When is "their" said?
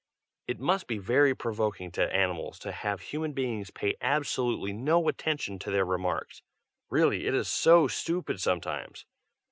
5.69-5.85